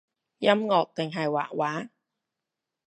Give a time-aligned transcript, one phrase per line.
[0.39, 1.89] 音樂定係畫畫？